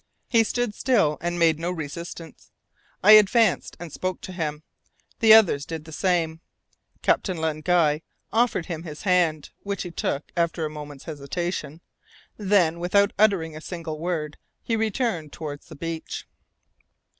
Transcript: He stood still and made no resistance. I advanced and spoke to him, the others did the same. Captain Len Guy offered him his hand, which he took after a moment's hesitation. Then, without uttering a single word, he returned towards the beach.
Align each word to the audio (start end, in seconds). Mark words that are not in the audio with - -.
He 0.27 0.43
stood 0.43 0.73
still 0.73 1.19
and 1.21 1.37
made 1.37 1.59
no 1.59 1.69
resistance. 1.69 2.49
I 3.03 3.11
advanced 3.11 3.77
and 3.79 3.93
spoke 3.93 4.19
to 4.21 4.31
him, 4.31 4.63
the 5.19 5.31
others 5.31 5.63
did 5.63 5.85
the 5.85 5.91
same. 5.91 6.41
Captain 7.03 7.37
Len 7.37 7.61
Guy 7.61 8.01
offered 8.33 8.65
him 8.65 8.81
his 8.81 9.03
hand, 9.03 9.51
which 9.61 9.83
he 9.83 9.91
took 9.91 10.31
after 10.35 10.65
a 10.65 10.71
moment's 10.71 11.03
hesitation. 11.03 11.81
Then, 12.35 12.79
without 12.79 13.13
uttering 13.19 13.55
a 13.55 13.61
single 13.61 13.99
word, 13.99 14.39
he 14.63 14.75
returned 14.75 15.31
towards 15.33 15.67
the 15.67 15.75
beach. 15.75 16.25